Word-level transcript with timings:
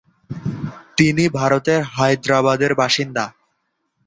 তিনি 0.97 1.23
ভারতের 1.37 1.81
হায়দ্রাবাদের 1.91 2.71
বাসিন্দা। 2.75 3.25